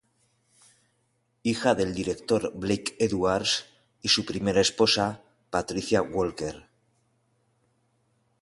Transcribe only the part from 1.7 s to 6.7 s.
del director Blake Edwards y su primera esposa, Patricia Walker.